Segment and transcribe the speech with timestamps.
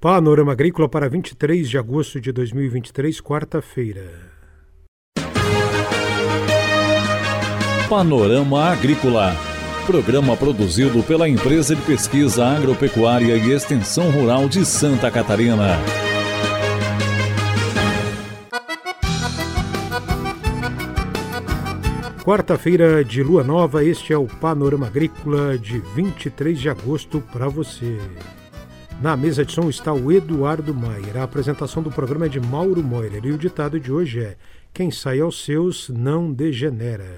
[0.00, 4.10] Panorama Agrícola para 23 de agosto de 2023, quarta-feira.
[7.86, 9.36] Panorama Agrícola.
[9.84, 15.76] Programa produzido pela Empresa de Pesquisa Agropecuária e Extensão Rural de Santa Catarina.
[22.24, 27.98] Quarta-feira de lua nova, este é o Panorama Agrícola de 23 de agosto para você.
[29.00, 31.16] Na mesa de som está o Eduardo Maier.
[31.16, 34.36] A apresentação do programa é de Mauro Moirer e o ditado de hoje é:
[34.74, 37.08] Quem sai aos seus não degenera.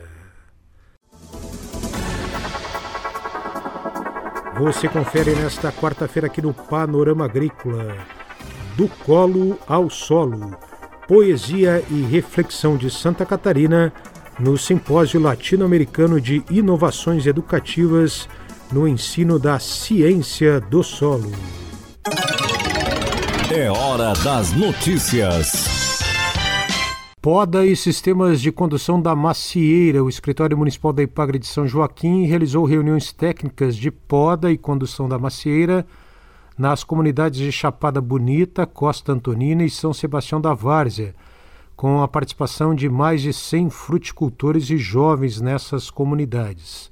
[4.60, 7.96] Você confere nesta quarta-feira aqui no Panorama Agrícola.
[8.76, 10.56] Do colo ao solo.
[11.08, 13.92] Poesia e reflexão de Santa Catarina
[14.38, 18.28] no Simpósio Latino-Americano de Inovações Educativas
[18.70, 21.32] no Ensino da Ciência do Solo.
[23.54, 26.00] É hora das notícias.
[27.20, 30.02] Poda e sistemas de condução da Macieira.
[30.02, 35.06] O Escritório Municipal da Ipagre de São Joaquim realizou reuniões técnicas de poda e condução
[35.06, 35.86] da Macieira
[36.56, 41.14] nas comunidades de Chapada Bonita, Costa Antonina e São Sebastião da Várzea,
[41.76, 46.90] com a participação de mais de 100 fruticultores e jovens nessas comunidades.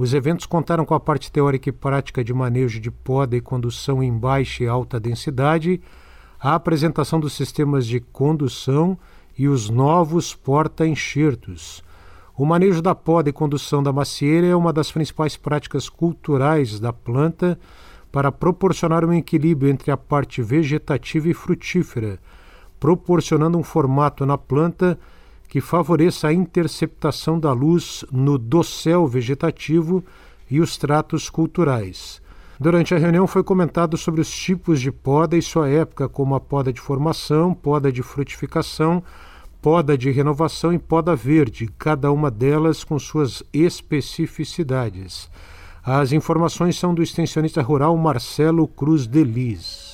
[0.00, 4.02] Os eventos contaram com a parte teórica e prática de manejo de poda e condução
[4.02, 5.78] em baixa e alta densidade,
[6.40, 8.98] a apresentação dos sistemas de condução
[9.36, 11.84] e os novos porta-enxertos.
[12.34, 16.94] O manejo da poda e condução da macieira é uma das principais práticas culturais da
[16.94, 17.60] planta
[18.10, 22.18] para proporcionar um equilíbrio entre a parte vegetativa e frutífera,
[22.80, 24.98] proporcionando um formato na planta
[25.50, 30.02] que favoreça a interceptação da luz no dossel vegetativo
[30.48, 32.22] e os tratos culturais.
[32.58, 36.40] Durante a reunião foi comentado sobre os tipos de poda e sua época, como a
[36.40, 39.02] poda de formação, poda de frutificação,
[39.60, 45.28] poda de renovação e poda verde, cada uma delas com suas especificidades.
[45.82, 49.89] As informações são do extensionista rural Marcelo Cruz Delis.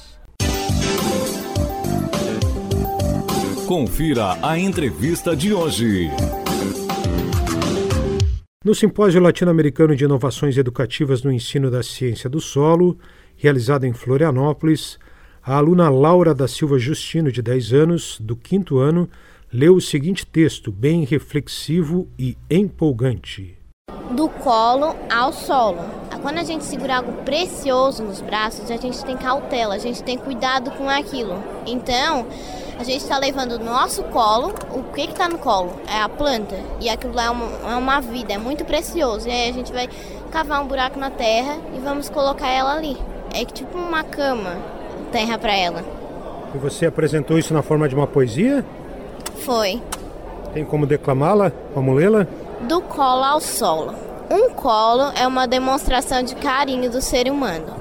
[3.66, 6.08] Confira a entrevista de hoje.
[8.64, 12.96] No Simpósio Latino-Americano de Inovações Educativas no Ensino da Ciência do Solo,
[13.36, 15.00] realizado em Florianópolis,
[15.42, 19.08] a aluna Laura da Silva Justino, de 10 anos, do quinto ano,
[19.52, 23.58] leu o seguinte texto, bem reflexivo e empolgante.
[24.12, 25.80] Do colo ao solo.
[26.22, 30.16] Quando a gente segura algo precioso nos braços, a gente tem cautela, a gente tem
[30.16, 31.42] cuidado com aquilo.
[31.66, 32.26] Então,
[32.78, 35.72] a gente está levando no nosso colo, o que está no colo?
[35.86, 36.56] É a planta.
[36.80, 39.28] E aquilo lá é uma, é uma vida, é muito precioso.
[39.28, 39.88] E aí a gente vai
[40.30, 42.96] cavar um buraco na terra e vamos colocar ela ali.
[43.32, 44.56] É tipo uma cama,
[45.10, 45.82] terra para ela.
[46.54, 48.64] E você apresentou isso na forma de uma poesia?
[49.36, 49.82] Foi.
[50.52, 51.52] Tem como declamá-la?
[51.74, 52.26] Vamos lê-la?
[52.62, 53.94] Do colo ao solo.
[54.30, 57.75] Um colo é uma demonstração de carinho do ser humano.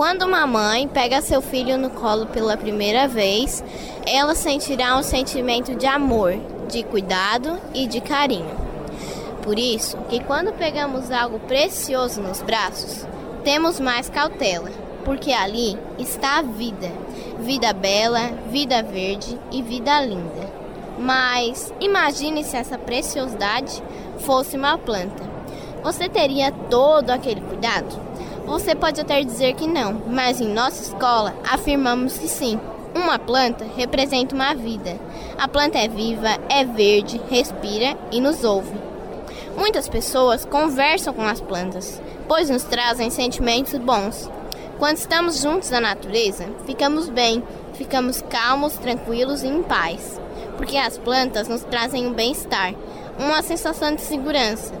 [0.00, 3.62] Quando uma mãe pega seu filho no colo pela primeira vez,
[4.06, 6.32] ela sentirá um sentimento de amor,
[6.70, 8.56] de cuidado e de carinho.
[9.42, 13.06] Por isso, que quando pegamos algo precioso nos braços,
[13.44, 14.70] temos mais cautela,
[15.04, 16.90] porque ali está a vida,
[17.38, 20.50] vida bela, vida verde e vida linda.
[20.98, 23.82] Mas imagine se essa preciosidade
[24.20, 25.22] fosse uma planta.
[25.82, 28.09] Você teria todo aquele cuidado?
[28.46, 32.58] Você pode até dizer que não, mas em nossa escola afirmamos que sim.
[32.94, 34.98] Uma planta representa uma vida.
[35.38, 38.74] A planta é viva, é verde, respira e nos ouve.
[39.56, 44.30] Muitas pessoas conversam com as plantas, pois nos trazem sentimentos bons.
[44.78, 47.42] Quando estamos juntos da natureza, ficamos bem,
[47.74, 50.20] ficamos calmos, tranquilos e em paz
[50.60, 52.74] porque as plantas nos trazem um bem-estar,
[53.18, 54.74] uma sensação de segurança,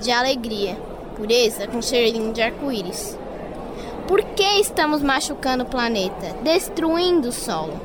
[0.00, 0.78] de alegria,
[1.16, 3.18] pureza com cheirinho de arco-íris.
[4.06, 7.80] Por que estamos machucando o planeta, destruindo o solo?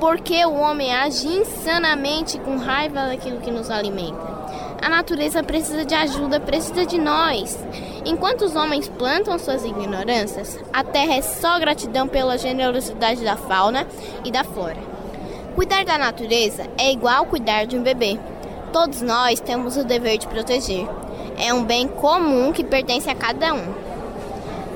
[0.00, 4.34] Porque o homem age insanamente com raiva daquilo que nos alimenta.
[4.82, 7.58] A natureza precisa de ajuda, precisa de nós.
[8.04, 13.86] Enquanto os homens plantam suas ignorâncias, a terra é só gratidão pela generosidade da fauna
[14.24, 14.76] e da flora.
[15.54, 18.18] Cuidar da natureza é igual cuidar de um bebê.
[18.72, 20.86] Todos nós temos o dever de proteger.
[21.38, 23.74] É um bem comum que pertence a cada um.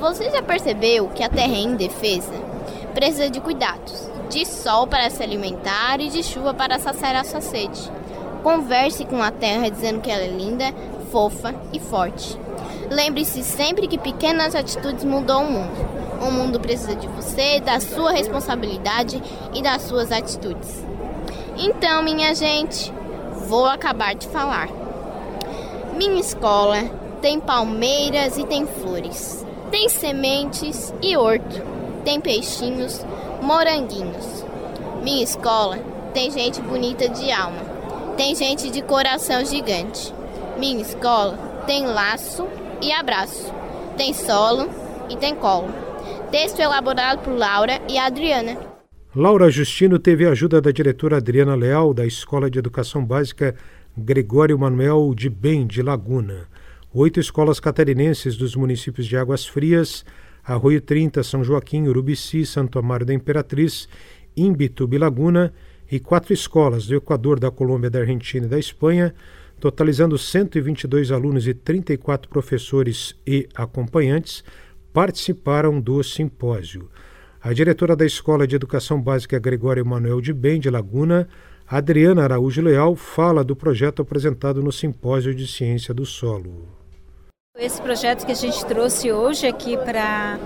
[0.00, 2.32] Você já percebeu que a terra é indefesa?
[2.94, 7.40] Precisa de cuidados, de sol para se alimentar e de chuva para saciar a sua
[7.40, 7.90] sede.
[8.42, 10.72] Converse com a terra dizendo que ela é linda,
[11.10, 12.38] fofa e forte.
[12.90, 15.98] Lembre-se sempre que pequenas atitudes mudam o mundo.
[16.20, 19.22] O mundo precisa de você, da sua responsabilidade
[19.54, 20.84] e das suas atitudes.
[21.56, 22.92] Então, minha gente,
[23.46, 24.77] vou acabar de falar.
[25.98, 26.84] Minha escola
[27.20, 29.44] tem palmeiras e tem flores.
[29.68, 31.60] Tem sementes e horto.
[32.04, 33.04] Tem peixinhos,
[33.42, 34.44] moranguinhos.
[35.02, 35.76] Minha escola
[36.14, 37.58] tem gente bonita de alma.
[38.16, 40.14] Tem gente de coração gigante.
[40.56, 41.36] Minha escola
[41.66, 42.46] tem laço
[42.80, 43.52] e abraço.
[43.96, 44.70] Tem solo
[45.10, 45.68] e tem colo.
[46.30, 48.56] Texto elaborado por Laura e Adriana.
[49.16, 53.56] Laura Justino teve a ajuda da diretora Adriana Leal, da Escola de Educação Básica
[53.98, 56.46] Gregório Manuel de Bem, de Laguna.
[56.94, 60.04] Oito escolas catarinenses dos municípios de Águas Frias,
[60.44, 63.88] Arroio 30, São Joaquim, Urubici, Santo Amaro da Imperatriz,
[64.36, 65.52] Imbituba e Laguna,
[65.90, 69.12] e quatro escolas do Equador, da Colômbia, da Argentina e da Espanha,
[69.58, 74.44] totalizando 122 alunos e 34 professores e acompanhantes,
[74.92, 76.88] participaram do simpósio.
[77.42, 81.28] A diretora da Escola de Educação Básica Gregório Emanuel de Bem de Laguna,
[81.70, 86.66] Adriana Araújo Leal, fala do projeto apresentado no Simpósio de Ciência do Solo.
[87.58, 90.38] Esse projeto que a gente trouxe hoje aqui para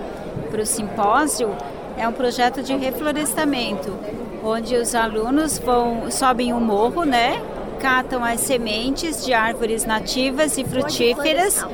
[0.61, 1.55] o simpósio
[1.97, 3.97] é um projeto de reflorestamento,
[4.43, 7.41] onde os alunos vão sobem um morro, né?
[7.79, 11.65] Catam as sementes de árvores nativas e frutíferas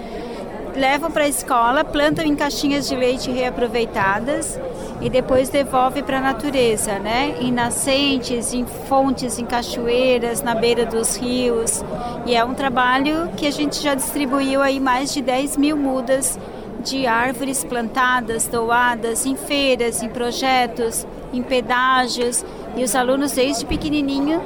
[0.75, 4.59] levam para a escola, plantam em caixinhas de leite reaproveitadas
[5.01, 7.35] e depois devolve para a natureza, né?
[7.39, 11.83] Em nascentes, em fontes, em cachoeiras, na beira dos rios.
[12.25, 16.37] E é um trabalho que a gente já distribuiu aí mais de 10 mil mudas
[16.83, 22.45] de árvores plantadas, doadas em feiras, em projetos, em pedágios.
[22.75, 24.41] E os alunos desde pequenininho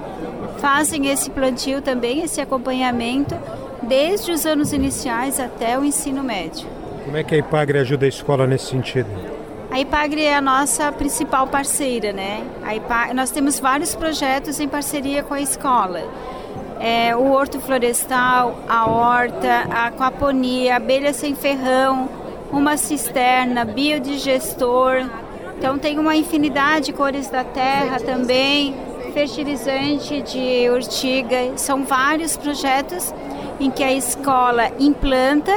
[0.57, 3.35] fazem esse plantio também, esse acompanhamento
[3.87, 6.67] desde os anos iniciais até o ensino médio.
[7.05, 9.09] Como é que a IPAGRE ajuda a escola nesse sentido?
[9.69, 12.43] A IPAGRE é a nossa principal parceira, né?
[12.63, 16.01] A IPAGRE, nós temos vários projetos em parceria com a escola.
[16.79, 22.07] É, o horto florestal, a horta, a aquaponia, abelha sem ferrão,
[22.51, 25.09] uma cisterna, biodigestor.
[25.57, 28.75] Então tem uma infinidade de cores da terra também,
[29.13, 31.57] fertilizante de urtiga.
[31.57, 33.13] São vários projetos
[33.63, 35.51] em que a escola implanta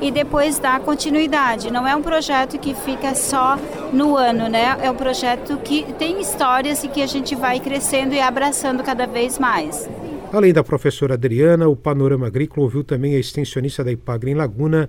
[0.00, 1.70] e depois dá continuidade.
[1.70, 3.58] Não é um projeto que fica só
[3.92, 4.78] no ano, né?
[4.82, 9.06] É um projeto que tem histórias e que a gente vai crescendo e abraçando cada
[9.06, 9.88] vez mais.
[10.32, 14.88] Além da professora Adriana, o Panorama Agrícola ouviu também a extensionista da Ipagre em Laguna,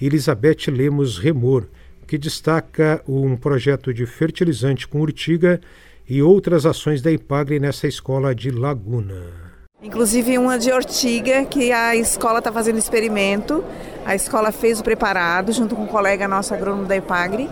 [0.00, 1.64] Elizabeth Lemos Remor,
[2.06, 5.60] que destaca um projeto de fertilizante com urtiga
[6.08, 9.49] e outras ações da Ipagre nessa escola de Laguna.
[9.82, 13.64] Inclusive uma de ortiga que a escola está fazendo experimento.
[14.04, 17.48] A escola fez o preparado junto com um colega nosso agrônomo da Ipagre.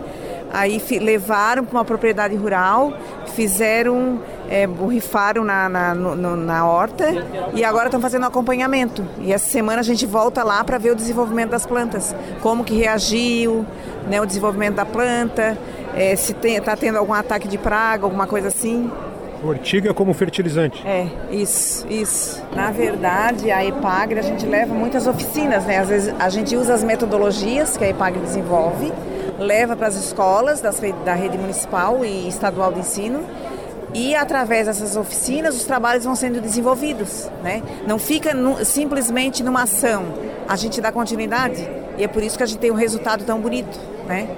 [0.52, 2.92] Aí levaram para uma propriedade rural,
[3.34, 4.20] fizeram,
[4.50, 7.06] é, borrifaram na, na, no, na horta
[7.54, 9.06] e agora estão fazendo acompanhamento.
[9.20, 12.74] E essa semana a gente volta lá para ver o desenvolvimento das plantas, como que
[12.74, 13.64] reagiu,
[14.06, 15.56] né, o desenvolvimento da planta,
[15.94, 18.90] é, se está tendo algum ataque de praga, alguma coisa assim.
[19.42, 20.84] Ortiga como fertilizante.
[20.86, 22.42] É, isso, isso.
[22.54, 25.78] Na verdade, a EPAGRE a gente leva muitas oficinas, né?
[25.78, 28.92] Às vezes a gente usa as metodologias que a EPAGRE desenvolve,
[29.38, 33.20] leva para as escolas das, da rede municipal e estadual de ensino
[33.94, 37.62] e através dessas oficinas os trabalhos vão sendo desenvolvidos, né?
[37.86, 40.04] Não fica no, simplesmente numa ação,
[40.46, 41.66] a gente dá continuidade
[41.98, 44.28] e é por isso que a gente tem um resultado tão bonito, né?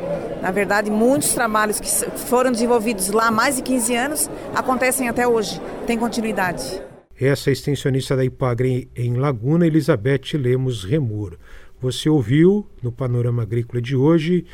[0.41, 1.89] Na verdade, muitos trabalhos que
[2.21, 6.83] foram desenvolvidos lá há mais de 15 anos acontecem até hoje, tem continuidade.
[7.21, 11.37] Essa é a extensionista da Ipagre em Laguna, Elizabeth Lemos Remor.
[11.79, 14.47] Você ouviu no Panorama Agrícola de hoje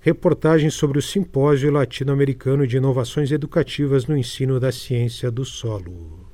[0.00, 6.27] reportagem sobre o Simpósio Latino-Americano de Inovações Educativas no Ensino da Ciência do Solo.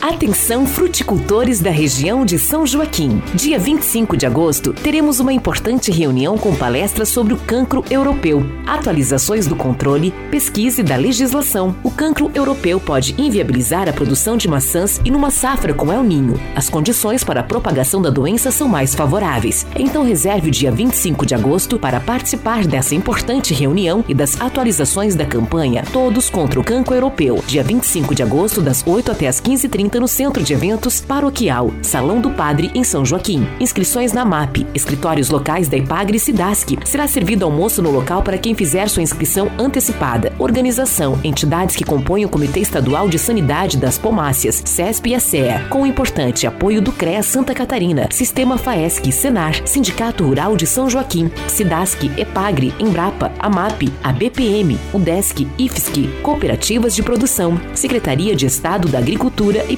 [0.00, 3.20] Atenção fruticultores da região de São Joaquim.
[3.34, 9.48] Dia 25 de agosto, teremos uma importante reunião com palestras sobre o cancro europeu, atualizações
[9.48, 11.74] do controle, pesquisa e da legislação.
[11.82, 16.40] O cancro europeu pode inviabilizar a produção de maçãs e numa safra com El Ninho.
[16.54, 19.66] As condições para a propagação da doença são mais favoráveis.
[19.74, 25.16] Então reserve o dia 25 de agosto para participar dessa importante reunião e das atualizações
[25.16, 29.40] da campanha Todos contra o Cancro Europeu, dia 25 de agosto, das 8 até as
[29.40, 33.46] 15h30 30 no Centro de Eventos Paroquial, Salão do Padre, em São Joaquim.
[33.58, 36.76] Inscrições na MAP, escritórios locais da Ipagre e Cidasc.
[36.84, 40.32] Será servido almoço no local para quem fizer sua inscrição antecipada.
[40.38, 45.82] Organização, entidades que compõem o Comitê Estadual de Sanidade das Pomácias, CESP e ASEA, com
[45.82, 51.30] o importante apoio do CREA Santa Catarina, Sistema FAESC, Senar, Sindicato Rural de São Joaquim,
[51.46, 58.98] Cidasc, Epagre, Embrapa, AMAP, a BPM, UDESC, IFSC, Cooperativas de Produção, Secretaria de Estado da
[58.98, 59.77] Agricultura e